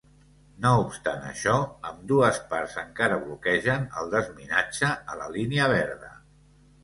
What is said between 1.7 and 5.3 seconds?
ambdues parts encara bloquegen el desminatge a la